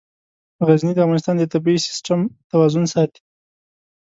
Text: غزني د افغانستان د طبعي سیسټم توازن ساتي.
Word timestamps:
غزني 0.67 0.91
د 0.95 0.99
افغانستان 1.05 1.35
د 1.37 1.43
طبعي 1.53 1.77
سیسټم 1.87 2.19
توازن 2.51 2.85
ساتي. 2.93 3.21